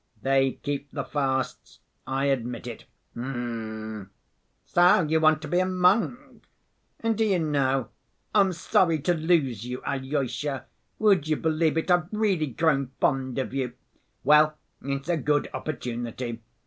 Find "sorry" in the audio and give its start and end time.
8.51-8.97